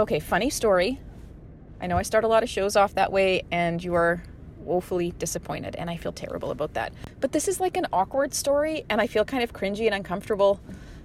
Okay, 0.00 0.18
funny 0.18 0.48
story. 0.48 0.98
I 1.78 1.86
know 1.86 1.98
I 1.98 2.02
start 2.02 2.24
a 2.24 2.26
lot 2.26 2.42
of 2.42 2.48
shows 2.48 2.74
off 2.74 2.94
that 2.94 3.12
way, 3.12 3.42
and 3.50 3.84
you 3.84 3.94
are 3.94 4.22
woefully 4.60 5.12
disappointed, 5.18 5.76
and 5.76 5.90
I 5.90 5.98
feel 5.98 6.10
terrible 6.10 6.50
about 6.50 6.72
that. 6.72 6.94
But 7.20 7.32
this 7.32 7.48
is 7.48 7.60
like 7.60 7.76
an 7.76 7.86
awkward 7.92 8.32
story, 8.32 8.86
and 8.88 8.98
I 8.98 9.06
feel 9.06 9.26
kind 9.26 9.42
of 9.42 9.52
cringy 9.52 9.84
and 9.84 9.94
uncomfortable 9.94 10.58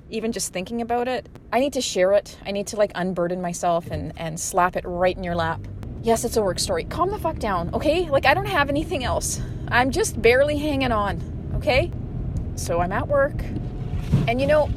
even 0.10 0.32
just 0.32 0.54
thinking 0.54 0.82
about 0.82 1.10
it. 1.10 1.28
I 1.52 1.60
need 1.60 1.74
to 1.74 1.82
share 1.82 2.14
it. 2.14 2.38
I 2.46 2.52
need 2.52 2.68
to 2.68 2.78
like 2.78 2.94
unburden 2.96 3.42
myself 3.42 3.92
and, 3.92 4.14
and 4.16 4.40
slap 4.40 4.78
it 4.78 4.86
right 4.86 5.18
in 5.18 5.26
your 5.26 5.36
lap. 5.36 5.60
Yes, 6.02 6.24
it's 6.24 6.38
a 6.38 6.42
work 6.42 6.60
story. 6.60 6.86
Calm 6.86 7.12
the 7.12 7.20
fuck 7.20 7.38
down, 7.38 7.74
okay? 7.74 8.10
Like, 8.10 8.26
I 8.26 8.34
don't 8.34 8.46
have 8.46 8.70
anything 8.70 9.04
else. 9.04 9.42
I'm 9.68 9.92
just 9.92 10.22
barely 10.22 10.58
hanging 10.58 10.94
on, 10.94 11.20
okay? 11.56 11.92
So 12.56 12.80
I'm 12.80 12.94
at 12.94 13.10
work, 13.10 13.44
and 14.30 14.40
you 14.40 14.48
know, 14.48 14.70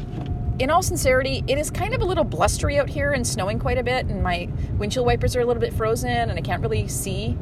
in 0.59 0.71
all 0.71 0.83
sincerity, 0.83 1.45
it 1.47 1.57
is 1.59 1.71
kind 1.71 1.95
of 1.95 2.03
a 2.03 2.05
little 2.05 2.25
blustery 2.25 2.79
out 2.79 2.89
here 2.89 3.13
and 3.13 3.27
snowing 3.27 3.59
quite 3.59 3.79
a 3.79 3.83
bit, 3.83 4.07
and 4.07 4.23
my 4.23 4.49
windshield 4.77 5.07
wipers 5.07 5.37
are 5.37 5.41
a 5.41 5.45
little 5.47 5.61
bit 5.61 5.73
frozen, 5.73 6.11
and 6.11 6.33
I 6.33 6.41
can't 6.41 6.63
really 6.63 6.89
see 6.89 7.37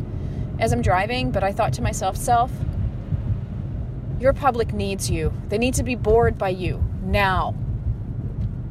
as 0.58 0.72
I'm 0.72 0.82
driving. 0.82 1.30
But 1.30 1.42
I 1.42 1.52
thought 1.52 1.72
to 1.74 1.82
myself, 1.82 2.16
self, 2.16 2.50
your 4.20 4.32
public 4.32 4.72
needs 4.72 5.10
you. 5.10 5.32
They 5.48 5.58
need 5.58 5.74
to 5.74 5.82
be 5.82 5.94
bored 5.94 6.36
by 6.36 6.50
you 6.50 6.82
now. 7.02 7.54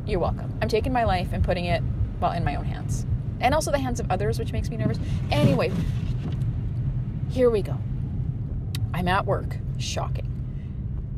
You're 0.05 0.19
welcome. 0.19 0.53
I'm 0.61 0.69
taking 0.69 0.93
my 0.93 1.05
life 1.05 1.33
and 1.33 1.43
putting 1.43 1.65
it, 1.65 1.81
well, 2.19 2.31
in 2.31 2.43
my 2.43 2.55
own 2.55 2.65
hands. 2.65 3.05
And 3.39 3.53
also 3.53 3.71
the 3.71 3.79
hands 3.79 3.99
of 3.99 4.09
others, 4.11 4.37
which 4.37 4.51
makes 4.51 4.69
me 4.69 4.77
nervous. 4.77 4.99
Anyway, 5.31 5.71
here 7.29 7.49
we 7.49 7.61
go. 7.61 7.77
I'm 8.93 9.07
at 9.07 9.25
work. 9.25 9.57
Shocking. 9.77 10.24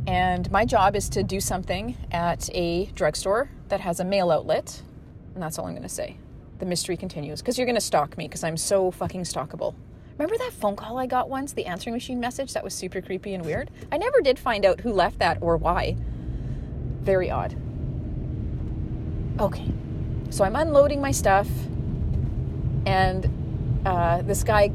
And 0.08 0.50
my 0.52 0.64
job 0.64 0.96
is 0.96 1.10
to 1.10 1.22
do 1.22 1.42
something 1.42 1.98
at 2.12 2.50
a 2.56 2.86
drugstore 2.96 3.50
that 3.68 3.82
has 3.82 4.00
a 4.00 4.06
mail 4.06 4.32
outlet. 4.32 4.82
And 5.34 5.44
that's 5.44 5.60
all 5.60 5.66
I'm 5.66 5.74
going 5.74 5.84
to 5.84 5.90
say. 5.90 6.18
The 6.60 6.66
mystery 6.66 6.96
continues 6.96 7.42
because 7.42 7.58
you're 7.58 7.68
going 7.68 7.76
to 7.76 7.82
stalk 7.82 8.18
me 8.18 8.28
because 8.28 8.44
I'm 8.44 8.58
so 8.58 8.90
fucking 8.90 9.24
stalkable. 9.24 9.76
Remember 10.18 10.38
that 10.38 10.54
phone 10.54 10.76
call 10.76 10.98
I 10.98 11.06
got 11.06 11.30
once, 11.30 11.54
the 11.54 11.66
answering 11.66 11.94
machine 11.94 12.20
message 12.20 12.54
that 12.54 12.64
was 12.64 12.74
super 12.74 13.02
creepy 13.02 13.34
and 13.36 13.46
weird? 13.46 13.70
I 13.92 13.98
never 13.98 14.22
did 14.22 14.40
find 14.40 14.66
out 14.66 14.80
who 14.80 14.92
left 14.92 15.20
that 15.20 15.38
or 15.42 15.58
why. 15.58 15.96
Very 17.02 17.30
odd. 17.30 17.56
Okay, 19.40 19.72
so 20.32 20.44
I'm 20.44 20.56
unloading 20.56 21.00
my 21.00 21.12
stuff, 21.12 21.48
and 22.88 23.82
uh, 23.86 24.24
this 24.24 24.44
guy 24.44 24.72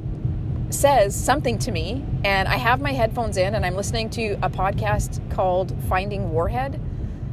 says 0.74 1.14
something 1.14 1.58
to 1.60 1.72
me, 1.72 2.04
and 2.24 2.48
I 2.48 2.56
have 2.56 2.80
my 2.80 2.92
headphones 2.92 3.36
in, 3.36 3.54
and 3.54 3.64
I'm 3.64 3.74
listening 3.74 4.10
to 4.10 4.32
a 4.42 4.50
podcast 4.50 5.20
called 5.30 5.74
Finding 5.88 6.30
Warhead, 6.32 6.80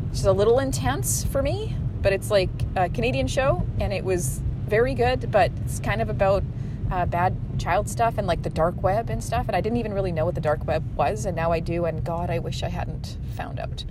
which 0.09 0.19
is 0.19 0.25
a 0.25 0.33
little 0.33 0.59
intense 0.59 1.23
for 1.23 1.41
me, 1.41 1.75
but 2.01 2.13
it's 2.13 2.31
like 2.31 2.49
a 2.75 2.89
Canadian 2.89 3.27
show, 3.27 3.65
and 3.79 3.93
it 3.93 4.03
was 4.03 4.41
very 4.67 4.93
good, 4.93 5.31
but 5.31 5.51
it's 5.65 5.79
kind 5.79 6.01
of 6.01 6.09
about 6.09 6.43
uh, 6.91 7.05
bad 7.05 7.35
child 7.59 7.89
stuff 7.89 8.17
and 8.17 8.25
like 8.25 8.41
the 8.43 8.49
dark 8.49 8.81
web 8.81 9.09
and 9.09 9.23
stuff. 9.23 9.47
And 9.47 9.55
I 9.55 9.61
didn't 9.61 9.77
even 9.77 9.93
really 9.93 10.11
know 10.11 10.25
what 10.25 10.35
the 10.35 10.41
dark 10.41 10.65
web 10.65 10.83
was, 10.95 11.25
and 11.25 11.35
now 11.35 11.51
I 11.51 11.59
do, 11.59 11.85
and 11.85 12.03
God, 12.03 12.29
I 12.29 12.39
wish 12.39 12.63
I 12.63 12.69
hadn't 12.69 13.17
found 13.35 13.59
out. 13.59 13.83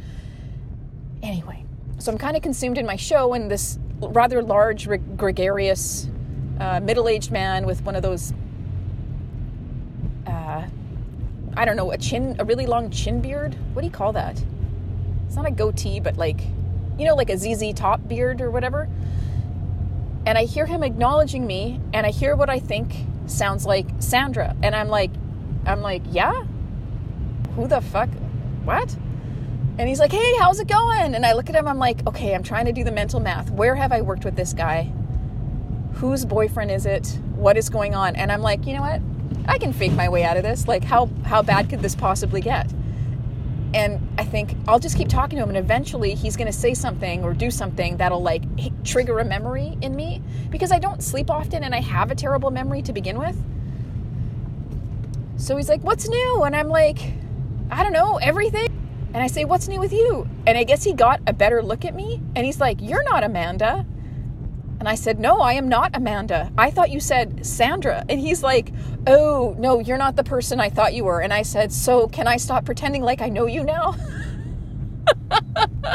Anyway, 1.23 1.65
so 1.99 2.13
I'm 2.13 2.19
kind 2.19 2.37
of 2.37 2.43
consumed 2.43 2.79
in 2.79 2.87
my 2.87 2.97
show, 2.97 3.35
and 3.35 3.51
this 3.51 3.79
rather 4.01 4.43
large, 4.43 4.89
gregarious, 5.17 6.09
uh, 6.61 6.81
middle 6.81 7.09
aged 7.09 7.31
man 7.31 7.67
with 7.67 7.83
one 7.83 7.97
of 7.97 8.03
those 8.03 8.33
uh, 10.27 10.67
I 11.59 11.65
don't 11.65 11.75
know, 11.75 11.91
a 11.91 11.99
chin, 11.99 12.37
a 12.39 12.45
really 12.45 12.67
long 12.67 12.89
chin 12.93 13.21
beard. 13.21 13.57
What 13.73 13.83
do 13.83 13.87
you 13.89 13.93
call 13.93 14.13
that? 14.13 14.41
It's 15.27 15.35
not 15.35 15.45
a 15.45 15.51
goatee, 15.51 15.99
but 15.99 16.17
like, 16.17 16.41
you 16.97 17.05
know, 17.05 17.17
like 17.17 17.31
a 17.31 17.37
ZZ 17.37 17.73
top 17.75 18.07
beard 18.07 18.41
or 18.41 18.49
whatever. 18.49 18.89
And 20.25 20.39
I 20.39 20.45
hear 20.45 20.67
him 20.67 20.85
acknowledging 20.85 21.49
me, 21.49 21.81
and 21.93 22.07
I 22.07 22.11
hear 22.11 22.37
what 22.37 22.49
I 22.49 22.61
think 22.61 22.95
sounds 23.27 23.67
like 23.67 23.89
Sandra. 23.99 24.55
And 24.63 24.73
I'm 24.73 24.87
like, 24.87 25.11
I'm 25.67 25.83
like, 25.83 26.03
yeah? 26.13 26.45
Who 27.57 27.67
the 27.67 27.81
fuck? 27.81 28.09
What? 28.63 28.95
And 29.79 29.89
he's 29.89 29.99
like, 29.99 30.13
hey, 30.13 30.37
how's 30.39 30.61
it 30.61 30.69
going? 30.69 31.17
And 31.17 31.27
I 31.27 31.33
look 31.33 31.49
at 31.49 31.57
him, 31.57 31.67
I'm 31.67 31.79
like, 31.79 32.07
okay, 32.07 32.37
I'm 32.37 32.45
trying 32.45 32.67
to 32.67 32.73
do 32.73 32.85
the 32.85 32.93
mental 32.93 33.19
math. 33.19 33.51
Where 33.51 33.75
have 33.75 33.91
I 33.91 34.03
worked 34.03 34.25
with 34.25 34.37
this 34.37 34.53
guy? 34.53 34.93
Whose 35.99 36.25
boyfriend 36.25 36.71
is 36.71 36.87
it? 36.87 37.19
What 37.35 37.57
is 37.57 37.69
going 37.69 37.95
on? 37.95 38.15
And 38.15 38.31
I'm 38.31 38.41
like, 38.41 38.67
you 38.67 38.75
know 38.75 38.83
what? 38.83 39.01
I 39.47 39.59
can 39.59 39.73
fake 39.73 39.93
my 39.93 40.09
way 40.09 40.23
out 40.23 40.37
of 40.37 40.45
this. 40.45 40.69
Like, 40.69 40.85
how, 40.85 41.11
how 41.25 41.43
bad 41.43 41.69
could 41.69 41.81
this 41.81 41.97
possibly 41.97 42.41
get? 42.41 42.73
And 43.75 44.09
I 44.17 44.25
think 44.25 44.55
I'll 44.67 44.79
just 44.79 44.97
keep 44.97 45.09
talking 45.09 45.39
to 45.39 45.43
him, 45.43 45.51
and 45.51 45.59
eventually 45.59 46.15
he's 46.15 46.37
going 46.37 46.47
to 46.47 46.57
say 46.57 46.73
something 46.73 47.23
or 47.25 47.35
do 47.35 47.51
something 47.51 47.97
that'll 47.99 48.23
like 48.23 48.43
trigger 48.85 49.19
a 49.19 49.25
memory 49.25 49.77
in 49.83 49.95
me 49.95 50.23
because 50.51 50.73
I 50.73 50.79
don't 50.79 51.03
sleep 51.03 51.31
often 51.31 51.65
and 51.65 51.75
I 51.75 51.81
have 51.81 52.11
a 52.11 52.15
terrible 52.15 52.51
memory 52.51 52.81
to 52.83 52.93
begin 52.93 53.19
with. 53.19 53.37
So 55.37 55.57
he's 55.57 55.69
like, 55.69 55.83
What's 55.83 56.09
new? 56.09 56.45
And 56.45 56.57
I'm 56.57 56.69
like, 56.69 56.99
I 57.71 57.83
don't 57.83 57.93
know, 57.93 58.17
everything. 58.17 58.69
And 59.13 59.23
I 59.23 59.27
say, 59.27 59.45
What's 59.45 59.69
new 59.69 59.81
with 59.81 59.93
you? 59.93 60.27
And 60.47 60.57
I 60.57 60.65
guess 60.65 60.85
he 60.85 60.95
got 60.95 61.21
a 61.27 61.33
better 61.33 61.63
look 61.63 61.85
at 61.85 61.95
me 61.95 62.23
and 62.37 62.47
he's 62.47 62.61
like, 62.61 62.79
You're 62.81 63.05
not 63.05 63.23
Amanda. 63.23 63.85
And 64.79 64.89
I 64.89 64.95
said, 64.95 65.19
No, 65.19 65.41
I 65.41 65.55
am 65.55 65.69
not 65.69 65.91
Amanda. 65.95 66.53
I 66.57 66.71
thought 66.71 66.91
you 66.91 67.01
said 67.01 67.45
Sandra. 67.45 68.05
And 68.09 68.21
he's 68.21 68.43
like, 68.43 68.73
Oh, 69.07 69.55
no, 69.59 69.81
you're 69.81 69.99
not 69.99 70.17
the 70.17 70.25
person 70.25 70.61
I 70.61 70.71
thought 70.71 70.95
you 70.95 71.05
were. 71.05 71.21
And 71.21 71.33
I 71.33 71.43
said, 71.43 71.73
So 71.73 72.09
can 72.09 72.29
I 72.29 72.37
stop 72.37 72.65
pretending 72.65 73.03
like 73.03 73.21
I 73.21 73.29
know 73.29 73.47
you 73.47 73.65
now? 73.65 73.97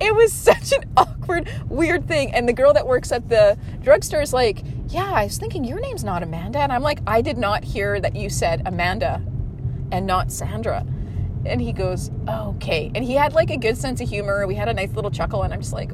it 0.00 0.14
was 0.14 0.32
such 0.32 0.72
an 0.72 0.84
awkward, 0.96 1.50
weird 1.68 2.06
thing. 2.06 2.34
And 2.34 2.48
the 2.48 2.52
girl 2.52 2.72
that 2.74 2.86
works 2.86 3.10
at 3.10 3.28
the 3.28 3.58
drugstore 3.80 4.20
is 4.20 4.32
like, 4.32 4.62
Yeah, 4.88 5.10
I 5.10 5.24
was 5.24 5.38
thinking 5.38 5.64
your 5.64 5.80
name's 5.80 6.04
not 6.04 6.22
Amanda. 6.22 6.58
And 6.58 6.70
I'm 6.72 6.82
like, 6.82 7.00
I 7.06 7.22
did 7.22 7.38
not 7.38 7.64
hear 7.64 7.98
that 8.00 8.14
you 8.14 8.28
said 8.28 8.62
Amanda 8.66 9.22
and 9.90 10.06
not 10.06 10.30
Sandra. 10.30 10.84
And 11.46 11.60
he 11.60 11.72
goes, 11.72 12.10
okay. 12.28 12.90
And 12.94 13.04
he 13.04 13.14
had 13.14 13.32
like 13.32 13.50
a 13.50 13.56
good 13.56 13.76
sense 13.76 14.00
of 14.00 14.08
humor. 14.08 14.46
We 14.46 14.54
had 14.54 14.68
a 14.68 14.74
nice 14.74 14.92
little 14.92 15.10
chuckle, 15.10 15.42
and 15.42 15.52
I'm 15.52 15.60
just 15.60 15.72
like, 15.72 15.90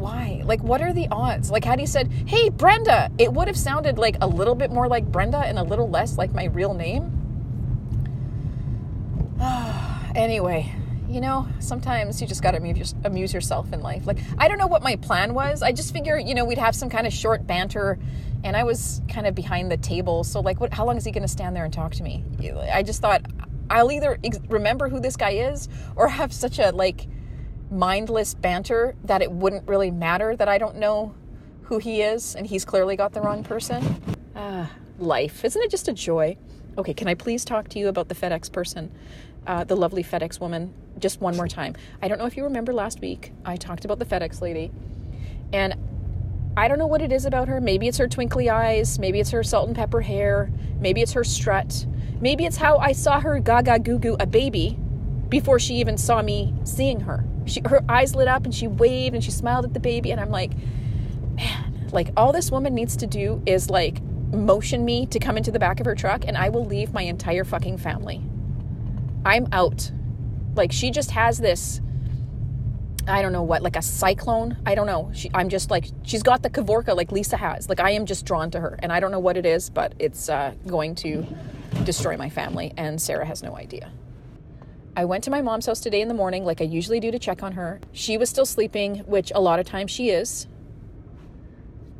why? 0.00 0.42
Like, 0.44 0.62
what 0.62 0.80
are 0.80 0.92
the 0.92 1.08
odds? 1.10 1.50
Like, 1.50 1.64
had 1.64 1.78
he 1.78 1.86
said, 1.86 2.10
hey, 2.26 2.48
Brenda, 2.48 3.10
it 3.18 3.32
would 3.32 3.46
have 3.46 3.56
sounded 3.56 3.98
like 3.98 4.16
a 4.20 4.26
little 4.26 4.54
bit 4.54 4.70
more 4.70 4.88
like 4.88 5.04
Brenda 5.06 5.38
and 5.38 5.58
a 5.58 5.62
little 5.62 5.88
less 5.88 6.18
like 6.18 6.32
my 6.32 6.44
real 6.44 6.74
name. 6.74 7.16
anyway, 10.14 10.74
you 11.08 11.20
know, 11.20 11.46
sometimes 11.58 12.20
you 12.20 12.26
just 12.26 12.42
got 12.42 12.52
to 12.52 12.92
amuse, 13.04 13.34
yourself 13.34 13.72
in 13.72 13.80
life. 13.80 14.06
Like, 14.06 14.18
I 14.38 14.48
don't 14.48 14.58
know 14.58 14.66
what 14.66 14.82
my 14.82 14.96
plan 14.96 15.34
was. 15.34 15.62
I 15.62 15.72
just 15.72 15.92
figure, 15.92 16.18
you 16.18 16.34
know, 16.34 16.44
we'd 16.44 16.58
have 16.58 16.74
some 16.74 16.88
kind 16.88 17.06
of 17.06 17.12
short 17.12 17.46
banter, 17.46 17.98
and 18.44 18.56
I 18.56 18.64
was 18.64 19.02
kind 19.08 19.26
of 19.26 19.34
behind 19.34 19.70
the 19.70 19.76
table. 19.76 20.24
So, 20.24 20.40
like, 20.40 20.60
what? 20.60 20.72
How 20.72 20.86
long 20.86 20.96
is 20.96 21.04
he 21.04 21.10
going 21.10 21.22
to 21.22 21.28
stand 21.28 21.56
there 21.56 21.64
and 21.64 21.72
talk 21.72 21.92
to 21.94 22.02
me? 22.02 22.24
I 22.72 22.82
just 22.82 23.00
thought 23.02 23.22
I'll 23.70 23.92
either 23.92 24.18
ex- 24.22 24.40
remember 24.48 24.88
who 24.88 25.00
this 25.00 25.16
guy 25.16 25.30
is 25.30 25.68
or 25.96 26.08
have 26.08 26.32
such 26.32 26.58
a 26.58 26.70
like 26.72 27.06
mindless 27.70 28.34
banter 28.34 28.96
that 29.04 29.22
it 29.22 29.30
wouldn't 29.30 29.66
really 29.68 29.92
matter 29.92 30.36
that 30.36 30.48
I 30.48 30.58
don't 30.58 30.76
know 30.76 31.14
who 31.62 31.78
he 31.78 32.02
is 32.02 32.34
and 32.34 32.46
he's 32.46 32.64
clearly 32.64 32.96
got 32.96 33.12
the 33.12 33.20
wrong 33.20 33.44
person. 33.44 34.02
Ah, 34.34 34.70
life. 34.98 35.44
Isn't 35.44 35.62
it 35.62 35.70
just 35.70 35.86
a 35.86 35.92
joy? 35.92 36.36
Okay, 36.76 36.94
can 36.94 37.06
I 37.08 37.14
please 37.14 37.44
talk 37.44 37.68
to 37.68 37.78
you 37.78 37.88
about 37.88 38.08
the 38.08 38.14
FedEx 38.14 38.50
person, 38.50 38.90
uh, 39.46 39.64
the 39.64 39.76
lovely 39.76 40.02
FedEx 40.02 40.40
woman, 40.40 40.74
just 40.98 41.20
one 41.20 41.36
more 41.36 41.48
time? 41.48 41.76
I 42.02 42.08
don't 42.08 42.18
know 42.18 42.26
if 42.26 42.36
you 42.36 42.44
remember 42.44 42.72
last 42.72 43.00
week, 43.00 43.32
I 43.44 43.56
talked 43.56 43.84
about 43.84 43.98
the 43.98 44.04
FedEx 44.04 44.40
lady, 44.40 44.70
and 45.52 45.74
I 46.56 46.68
don't 46.68 46.78
know 46.78 46.86
what 46.86 47.02
it 47.02 47.12
is 47.12 47.24
about 47.24 47.48
her. 47.48 47.60
Maybe 47.60 47.86
it's 47.86 47.98
her 47.98 48.08
twinkly 48.08 48.50
eyes, 48.50 48.98
maybe 48.98 49.20
it's 49.20 49.30
her 49.30 49.42
salt 49.42 49.68
and 49.68 49.76
pepper 49.76 50.00
hair, 50.00 50.50
maybe 50.80 51.02
it's 51.02 51.12
her 51.12 51.24
strut, 51.24 51.86
Maybe 52.20 52.44
it's 52.44 52.56
how 52.56 52.78
I 52.78 52.92
saw 52.92 53.20
her 53.20 53.38
gaga 53.38 53.78
goo 53.78 53.98
goo 53.98 54.16
a 54.20 54.26
baby 54.26 54.78
before 55.28 55.58
she 55.58 55.76
even 55.76 55.96
saw 55.96 56.20
me 56.22 56.54
seeing 56.64 57.00
her. 57.00 57.24
She, 57.46 57.62
her 57.66 57.82
eyes 57.88 58.14
lit 58.14 58.28
up 58.28 58.44
and 58.44 58.54
she 58.54 58.66
waved 58.66 59.14
and 59.14 59.24
she 59.24 59.30
smiled 59.30 59.64
at 59.64 59.72
the 59.72 59.80
baby. 59.80 60.10
And 60.10 60.20
I'm 60.20 60.30
like, 60.30 60.52
man, 61.34 61.88
like 61.92 62.10
all 62.16 62.32
this 62.32 62.50
woman 62.50 62.74
needs 62.74 62.96
to 62.98 63.06
do 63.06 63.42
is 63.46 63.70
like 63.70 64.02
motion 64.02 64.84
me 64.84 65.06
to 65.06 65.18
come 65.18 65.36
into 65.36 65.50
the 65.50 65.58
back 65.58 65.80
of 65.80 65.86
her 65.86 65.94
truck 65.94 66.24
and 66.26 66.36
I 66.36 66.50
will 66.50 66.64
leave 66.64 66.92
my 66.92 67.02
entire 67.02 67.44
fucking 67.44 67.78
family. 67.78 68.22
I'm 69.24 69.48
out. 69.52 69.90
Like 70.54 70.72
she 70.72 70.90
just 70.90 71.12
has 71.12 71.38
this 71.38 71.80
I 73.08 73.22
don't 73.22 73.32
know 73.32 73.42
what, 73.42 73.62
like 73.62 73.76
a 73.76 73.82
cyclone. 73.82 74.58
I 74.66 74.74
don't 74.74 74.86
know. 74.86 75.10
She, 75.14 75.30
I'm 75.34 75.48
just 75.48 75.70
like, 75.70 75.86
she's 76.02 76.22
got 76.22 76.42
the 76.42 76.50
Kavorka 76.50 76.94
like 76.94 77.10
Lisa 77.10 77.36
has. 77.36 77.68
Like, 77.68 77.80
I 77.80 77.92
am 77.92 78.06
just 78.06 78.24
drawn 78.26 78.50
to 78.52 78.60
her. 78.60 78.78
And 78.82 78.92
I 78.92 79.00
don't 79.00 79.10
know 79.10 79.18
what 79.18 79.36
it 79.36 79.46
is, 79.46 79.70
but 79.70 79.94
it's 79.98 80.28
uh, 80.28 80.54
going 80.66 80.94
to 80.96 81.26
destroy 81.84 82.16
my 82.16 82.28
family, 82.28 82.72
and 82.76 83.00
Sarah 83.00 83.26
has 83.26 83.42
no 83.42 83.56
idea. 83.56 83.92
I 84.96 85.04
went 85.04 85.24
to 85.24 85.30
my 85.30 85.40
mom's 85.40 85.66
house 85.66 85.80
today 85.80 86.00
in 86.00 86.08
the 86.08 86.14
morning, 86.14 86.44
like 86.44 86.60
I 86.60 86.64
usually 86.64 87.00
do, 87.00 87.10
to 87.10 87.18
check 87.18 87.42
on 87.42 87.52
her. 87.52 87.80
She 87.92 88.18
was 88.18 88.28
still 88.28 88.46
sleeping, 88.46 88.98
which 89.00 89.30
a 89.34 89.40
lot 89.40 89.60
of 89.60 89.66
times 89.66 89.90
she 89.90 90.10
is. 90.10 90.46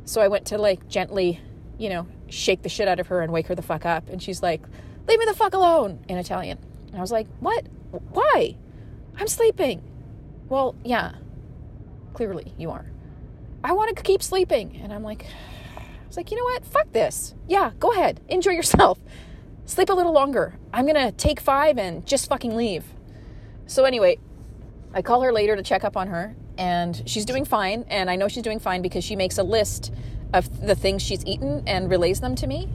So 0.05 0.21
I 0.21 0.27
went 0.27 0.45
to 0.47 0.57
like 0.57 0.87
gently, 0.87 1.39
you 1.77 1.89
know, 1.89 2.07
shake 2.27 2.63
the 2.63 2.69
shit 2.69 2.87
out 2.87 2.99
of 2.99 3.07
her 3.07 3.21
and 3.21 3.31
wake 3.31 3.47
her 3.47 3.55
the 3.55 3.61
fuck 3.61 3.85
up. 3.85 4.09
And 4.09 4.21
she's 4.21 4.43
like, 4.43 4.61
Leave 5.07 5.19
me 5.19 5.25
the 5.25 5.33
fuck 5.33 5.53
alone 5.53 6.03
in 6.07 6.17
Italian. 6.17 6.57
And 6.87 6.97
I 6.97 7.01
was 7.01 7.11
like, 7.11 7.27
What? 7.39 7.65
Why? 8.11 8.55
I'm 9.17 9.27
sleeping. 9.27 9.83
Well, 10.49 10.75
yeah, 10.83 11.13
clearly 12.13 12.53
you 12.57 12.71
are. 12.71 12.85
I 13.63 13.73
want 13.73 13.95
to 13.95 14.03
keep 14.03 14.21
sleeping. 14.21 14.79
And 14.83 14.91
I'm 14.91 15.03
like, 15.03 15.25
I 15.77 16.07
was 16.07 16.17
like, 16.17 16.31
you 16.31 16.37
know 16.37 16.43
what? 16.43 16.65
Fuck 16.65 16.91
this. 16.91 17.35
Yeah, 17.47 17.71
go 17.79 17.91
ahead. 17.91 18.19
Enjoy 18.27 18.51
yourself. 18.51 18.99
Sleep 19.71 19.87
a 19.87 19.93
little 19.93 20.11
longer. 20.11 20.53
I'm 20.73 20.85
to 20.85 21.13
take 21.13 21.39
five 21.39 21.77
and 21.77 22.05
just 22.05 22.27
fucking 22.27 22.57
leave. 22.57 22.83
So, 23.67 23.85
anyway, 23.85 24.17
I 24.93 25.01
call 25.01 25.21
her 25.21 25.31
later 25.31 25.55
to 25.55 25.63
check 25.63 25.85
up 25.85 25.95
on 25.95 26.09
her, 26.09 26.35
and 26.57 27.01
she's 27.05 27.23
doing 27.23 27.45
fine. 27.45 27.85
And 27.87 28.09
I 28.09 28.17
know 28.17 28.27
she's 28.27 28.43
doing 28.43 28.59
fine 28.59 28.81
because 28.81 29.05
she 29.05 29.15
makes 29.15 29.37
a 29.37 29.43
list 29.43 29.93
of 30.33 30.59
the 30.59 30.75
things 30.75 31.01
she's 31.01 31.25
eaten 31.25 31.63
and 31.67 31.89
relays 31.89 32.19
them 32.19 32.35
to 32.35 32.47
me. 32.47 32.67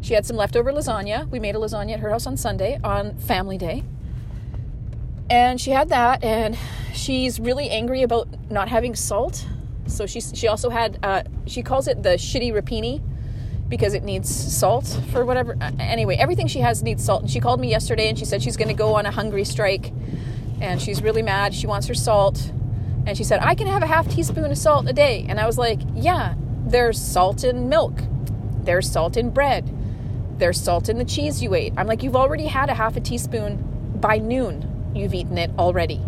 She 0.00 0.14
had 0.14 0.24
some 0.24 0.38
leftover 0.38 0.72
lasagna. 0.72 1.28
We 1.28 1.40
made 1.40 1.56
a 1.56 1.58
lasagna 1.58 1.92
at 1.92 2.00
her 2.00 2.08
house 2.08 2.26
on 2.26 2.38
Sunday 2.38 2.80
on 2.82 3.18
family 3.18 3.58
day. 3.58 3.84
And 5.28 5.60
she 5.60 5.72
had 5.72 5.90
that, 5.90 6.24
and 6.24 6.56
she's 6.94 7.38
really 7.38 7.68
angry 7.68 8.02
about 8.02 8.28
not 8.50 8.70
having 8.70 8.94
salt. 8.94 9.46
So 9.88 10.06
she 10.06 10.22
she 10.22 10.48
also 10.48 10.70
had 10.70 10.98
uh, 11.02 11.24
she 11.44 11.62
calls 11.62 11.86
it 11.86 12.02
the 12.02 12.14
shitty 12.14 12.50
rapini 12.50 13.02
because 13.68 13.94
it 13.94 14.04
needs 14.04 14.28
salt 14.28 14.98
for 15.12 15.24
whatever. 15.24 15.56
Uh, 15.60 15.70
anyway, 15.78 16.16
everything 16.16 16.46
she 16.46 16.60
has 16.60 16.82
needs 16.82 17.04
salt. 17.04 17.22
And 17.22 17.30
she 17.30 17.40
called 17.40 17.60
me 17.60 17.70
yesterday 17.70 18.08
and 18.08 18.18
she 18.18 18.24
said 18.24 18.42
she's 18.42 18.56
going 18.56 18.68
to 18.68 18.74
go 18.74 18.94
on 18.94 19.06
a 19.06 19.10
hungry 19.10 19.44
strike, 19.44 19.92
and 20.60 20.80
she's 20.80 21.02
really 21.02 21.22
mad. 21.22 21.54
She 21.54 21.66
wants 21.66 21.86
her 21.86 21.94
salt, 21.94 22.50
and 23.06 23.16
she 23.16 23.24
said 23.24 23.40
I 23.42 23.54
can 23.54 23.66
have 23.66 23.82
a 23.82 23.86
half 23.86 24.08
teaspoon 24.08 24.50
of 24.50 24.58
salt 24.58 24.88
a 24.88 24.92
day. 24.92 25.26
And 25.28 25.40
I 25.40 25.46
was 25.46 25.58
like, 25.58 25.80
yeah, 25.94 26.34
there's 26.66 27.00
salt 27.00 27.44
in 27.44 27.68
milk, 27.68 28.00
there's 28.62 28.90
salt 28.90 29.16
in 29.16 29.30
bread, 29.30 29.70
there's 30.38 30.60
salt 30.60 30.88
in 30.88 30.98
the 30.98 31.04
cheese 31.04 31.42
you 31.42 31.54
ate. 31.54 31.72
I'm 31.76 31.86
like, 31.86 32.02
you've 32.02 32.16
already 32.16 32.46
had 32.46 32.68
a 32.70 32.74
half 32.74 32.96
a 32.96 33.00
teaspoon 33.00 33.96
by 34.00 34.18
noon 34.18 34.70
you've 34.94 35.14
eaten 35.14 35.38
it 35.38 35.50
already. 35.58 36.00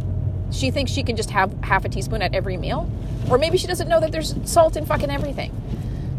She 0.52 0.70
thinks 0.70 0.92
she 0.92 1.02
can 1.02 1.16
just 1.16 1.30
have 1.30 1.52
half 1.62 1.84
a 1.84 1.88
teaspoon 1.88 2.22
at 2.22 2.34
every 2.34 2.56
meal. 2.56 2.88
Or 3.28 3.38
maybe 3.38 3.58
she 3.58 3.66
doesn't 3.66 3.88
know 3.88 4.00
that 4.00 4.12
there's 4.12 4.34
salt 4.44 4.76
in 4.76 4.86
fucking 4.86 5.10
everything. 5.10 5.52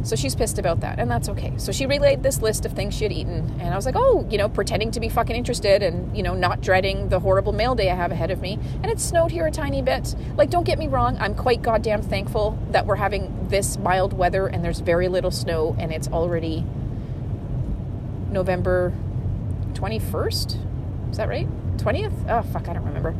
So 0.07 0.15
she's 0.15 0.35
pissed 0.35 0.57
about 0.57 0.79
that, 0.79 0.99
and 0.99 1.11
that's 1.11 1.27
okay. 1.27 1.51
So 1.57 1.73
she 1.73 1.85
relayed 1.85 2.23
this 2.23 2.41
list 2.41 2.65
of 2.65 2.71
things 2.71 2.95
she 2.95 3.03
had 3.03 3.11
eaten, 3.11 3.53
and 3.59 3.73
I 3.73 3.75
was 3.75 3.85
like, 3.85 3.97
oh, 3.97 4.25
you 4.29 4.37
know, 4.37 4.47
pretending 4.47 4.89
to 4.91 5.01
be 5.01 5.09
fucking 5.09 5.35
interested 5.35 5.83
and, 5.83 6.15
you 6.15 6.23
know, 6.23 6.33
not 6.33 6.61
dreading 6.61 7.09
the 7.09 7.19
horrible 7.19 7.51
mail 7.51 7.75
day 7.75 7.91
I 7.91 7.95
have 7.95 8.13
ahead 8.13 8.31
of 8.31 8.39
me. 8.39 8.57
And 8.81 8.85
it 8.85 9.01
snowed 9.01 9.31
here 9.31 9.45
a 9.45 9.51
tiny 9.51 9.81
bit. 9.81 10.15
Like, 10.37 10.49
don't 10.49 10.63
get 10.63 10.79
me 10.79 10.87
wrong, 10.87 11.17
I'm 11.19 11.35
quite 11.35 11.61
goddamn 11.61 12.01
thankful 12.01 12.57
that 12.71 12.85
we're 12.85 12.95
having 12.95 13.49
this 13.49 13.77
mild 13.77 14.13
weather 14.13 14.47
and 14.47 14.63
there's 14.63 14.79
very 14.79 15.09
little 15.09 15.29
snow, 15.29 15.75
and 15.77 15.91
it's 15.91 16.07
already 16.07 16.63
November 18.31 18.93
21st. 19.73 21.11
Is 21.11 21.17
that 21.17 21.27
right? 21.27 21.49
20th? 21.79 22.13
Oh, 22.29 22.35
ah, 22.35 22.41
fuck, 22.43 22.69
I 22.69 22.73
don't 22.73 22.85
remember. 22.85 23.13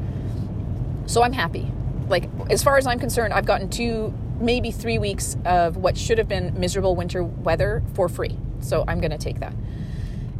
So 1.05 1.21
I'm 1.21 1.33
happy. 1.33 1.69
Like, 2.07 2.29
as 2.49 2.63
far 2.63 2.77
as 2.77 2.87
I'm 2.87 2.97
concerned, 2.97 3.33
I've 3.33 3.45
gotten 3.45 3.69
two, 3.69 4.13
maybe 4.39 4.71
three 4.71 4.97
weeks 4.97 5.37
of 5.45 5.77
what 5.77 5.97
should 5.97 6.17
have 6.17 6.27
been 6.27 6.57
miserable 6.59 6.95
winter 6.95 7.23
weather 7.23 7.83
for 7.93 8.09
free. 8.09 8.37
So 8.61 8.83
I'm 8.87 8.99
going 8.99 9.11
to 9.11 9.17
take 9.17 9.39
that. 9.39 9.53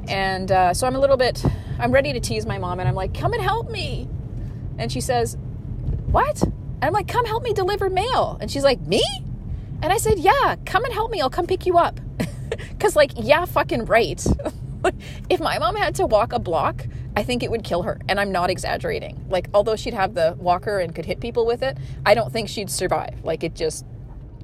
And 0.08 0.52
uh, 0.52 0.74
so 0.74 0.88
I'm 0.88 0.96
a 0.96 1.00
little 1.00 1.18
bit, 1.18 1.44
I'm 1.80 1.92
ready 1.92 2.14
to 2.14 2.20
tease 2.20 2.46
my 2.46 2.58
mom, 2.58 2.80
and 2.80 2.88
I'm 2.88 2.96
like, 2.96 3.14
come 3.14 3.34
and 3.34 3.42
help 3.42 3.70
me. 3.70 4.08
And 4.78 4.92
she 4.92 5.02
says, 5.02 5.38
what? 6.12 6.42
And 6.44 6.84
I'm 6.84 6.94
like, 6.94 7.08
come 7.08 7.26
help 7.26 7.44
me 7.44 7.54
deliver 7.54 7.90
mail. 7.90 8.38
And 8.40 8.50
she's 8.50 8.64
like, 8.64 8.80
me? 8.82 9.04
And 9.82 9.92
I 9.92 9.98
said, 9.98 10.20
yeah, 10.20 10.56
come 10.66 10.86
and 10.86 10.94
help 10.94 11.12
me. 11.12 11.22
I'll 11.22 11.30
come 11.30 11.48
pick 11.48 11.66
you 11.66 11.78
up. 11.78 12.00
Because, 12.70 12.96
like, 12.96 13.12
yeah, 13.16 13.44
fucking 13.44 13.86
right. 13.86 14.24
if 15.30 15.40
my 15.42 15.58
mom 15.60 15.76
had 15.76 15.96
to 15.96 16.06
walk 16.06 16.32
a 16.32 16.40
block, 16.40 16.86
I 17.18 17.24
think 17.24 17.42
it 17.42 17.50
would 17.50 17.64
kill 17.64 17.82
her. 17.82 18.00
And 18.08 18.20
I'm 18.20 18.32
not 18.32 18.52
exaggerating. 18.52 19.26
Like, 19.28 19.50
although 19.52 19.76
she'd 19.76 19.96
have 19.96 20.14
the 20.14 20.36
walker 20.38 20.78
and 20.78 20.94
could 20.94 21.04
hit 21.06 21.20
people 21.20 21.48
with 21.48 21.64
it, 21.64 21.76
I 22.06 22.14
don't 22.14 22.32
think 22.32 22.48
she'd 22.48 22.70
survive. 22.70 23.24
Like, 23.24 23.44
it 23.44 23.56
just, 23.56 23.88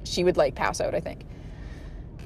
she 0.02 0.24
would 0.24 0.36
like 0.36 0.56
pass 0.56 0.80
out, 0.80 0.92
I 0.92 0.98
think. 0.98 1.24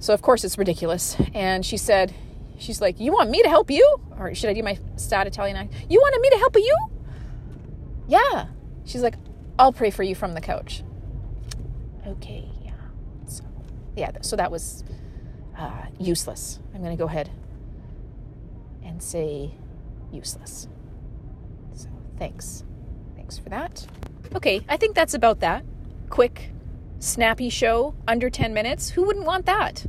So, 0.00 0.14
of 0.14 0.22
course, 0.22 0.44
it's 0.44 0.56
ridiculous. 0.56 1.18
And 1.34 1.66
she 1.66 1.76
said, 1.76 2.14
she's 2.58 2.80
like, 2.80 2.98
You 2.98 3.12
want 3.12 3.28
me 3.28 3.42
to 3.42 3.48
help 3.50 3.70
you? 3.70 3.98
Or 4.18 4.34
should 4.34 4.48
I 4.48 4.54
do 4.54 4.62
my 4.62 4.78
sad 4.96 5.26
Italian 5.26 5.54
accent? 5.54 5.84
You 5.90 6.00
wanted 6.00 6.22
me 6.22 6.30
to 6.30 6.38
help 6.38 6.56
you? 6.56 6.76
Yeah. 8.06 8.46
She's 8.86 9.02
like, 9.02 9.16
I'll 9.58 9.74
pray 9.74 9.90
for 9.90 10.02
you 10.02 10.14
from 10.14 10.32
the 10.32 10.40
couch. 10.40 10.82
Okay, 12.06 12.48
yeah. 12.64 12.72
So, 13.26 13.44
yeah, 13.96 14.12
so 14.22 14.34
that 14.36 14.50
was 14.50 14.82
uh, 15.58 15.82
useless. 15.98 16.58
I'm 16.74 16.80
going 16.80 16.96
to 16.96 16.98
go 16.98 17.06
ahead 17.06 17.28
and 18.82 19.02
say 19.02 19.52
useless. 20.12 20.68
So 21.74 21.88
thanks. 22.18 22.64
Thanks 23.16 23.38
for 23.38 23.48
that. 23.50 23.86
Okay, 24.34 24.60
I 24.68 24.76
think 24.76 24.94
that's 24.94 25.14
about 25.14 25.40
that. 25.40 25.64
Quick, 26.10 26.50
snappy 26.98 27.50
show, 27.50 27.94
under 28.06 28.30
10 28.30 28.52
minutes. 28.54 28.90
Who 28.90 29.04
wouldn't 29.04 29.26
want 29.26 29.46
that? 29.46 29.86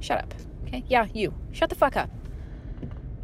Shut 0.00 0.18
up. 0.18 0.34
Okay? 0.66 0.84
Yeah, 0.88 1.06
you. 1.12 1.34
Shut 1.52 1.68
the 1.68 1.76
fuck 1.76 1.96
up. 1.96 2.10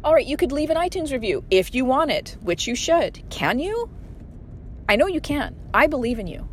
All 0.03 0.13
right, 0.13 0.25
you 0.25 0.37
could 0.37 0.51
leave 0.51 0.69
an 0.69 0.77
iTunes 0.77 1.11
review 1.11 1.43
if 1.49 1.73
you 1.73 1.83
want 1.83 2.11
it, 2.11 2.37
which 2.41 2.67
you 2.67 2.75
should. 2.75 3.21
Can 3.29 3.59
you? 3.59 3.89
I 4.87 4.95
know 4.95 5.07
you 5.07 5.19
can. 5.19 5.55
I 5.73 5.87
believe 5.87 6.19
in 6.19 6.27
you. 6.27 6.47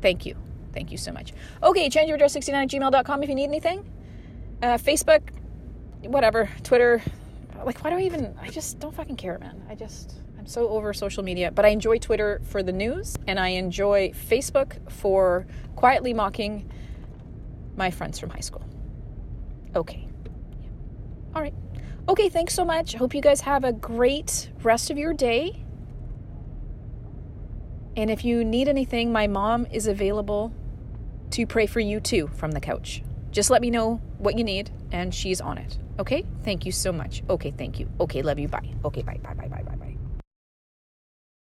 Thank 0.00 0.26
you. 0.26 0.36
Thank 0.72 0.92
you 0.92 0.98
so 0.98 1.10
much. 1.10 1.32
Okay, 1.62 1.88
change 1.88 2.08
your 2.08 2.16
address 2.16 2.34
69 2.34 2.62
at 2.62 2.68
gmail.com 2.68 3.22
if 3.22 3.28
you 3.28 3.34
need 3.34 3.44
anything. 3.44 3.90
Uh, 4.62 4.76
Facebook, 4.76 5.22
whatever, 6.02 6.50
Twitter. 6.62 7.02
Like, 7.66 7.82
why 7.82 7.90
do 7.90 7.96
I 7.96 8.02
even? 8.02 8.32
I 8.40 8.48
just 8.48 8.78
don't 8.78 8.94
fucking 8.94 9.16
care, 9.16 9.40
man. 9.40 9.60
I 9.68 9.74
just, 9.74 10.22
I'm 10.38 10.46
so 10.46 10.68
over 10.68 10.94
social 10.94 11.24
media. 11.24 11.50
But 11.50 11.64
I 11.64 11.68
enjoy 11.70 11.98
Twitter 11.98 12.40
for 12.44 12.62
the 12.62 12.72
news, 12.72 13.16
and 13.26 13.40
I 13.40 13.48
enjoy 13.48 14.10
Facebook 14.10 14.88
for 14.88 15.48
quietly 15.74 16.14
mocking 16.14 16.70
my 17.76 17.90
friends 17.90 18.20
from 18.20 18.30
high 18.30 18.40
school. 18.40 18.64
Okay. 19.74 20.06
Yeah. 20.62 20.68
All 21.34 21.42
right. 21.42 21.54
Okay, 22.08 22.28
thanks 22.28 22.54
so 22.54 22.64
much. 22.64 22.94
Hope 22.94 23.16
you 23.16 23.20
guys 23.20 23.40
have 23.40 23.64
a 23.64 23.72
great 23.72 24.52
rest 24.62 24.92
of 24.92 24.96
your 24.96 25.12
day. 25.12 25.64
And 27.96 28.10
if 28.10 28.24
you 28.24 28.44
need 28.44 28.68
anything, 28.68 29.10
my 29.10 29.26
mom 29.26 29.66
is 29.72 29.88
available 29.88 30.54
to 31.32 31.46
pray 31.48 31.66
for 31.66 31.80
you 31.80 31.98
too 31.98 32.28
from 32.28 32.52
the 32.52 32.60
couch. 32.60 33.02
Just 33.36 33.50
let 33.50 33.60
me 33.60 33.68
know 33.68 34.00
what 34.16 34.38
you 34.38 34.44
need, 34.44 34.70
and 34.92 35.14
she's 35.14 35.42
on 35.42 35.58
it. 35.58 35.78
Okay? 35.98 36.24
Thank 36.42 36.64
you 36.64 36.72
so 36.72 36.90
much. 36.90 37.22
Okay, 37.28 37.50
thank 37.50 37.78
you. 37.78 37.86
Okay, 38.00 38.22
love 38.22 38.38
you. 38.38 38.48
Bye. 38.48 38.72
Okay, 38.82 39.02
bye, 39.02 39.20
bye, 39.22 39.34
bye, 39.34 39.46
bye, 39.46 39.62
bye. 39.62 39.75